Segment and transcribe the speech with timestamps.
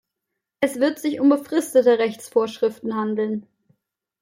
[0.61, 3.45] Es wird sich um befristete Rechtsvorschriften handeln.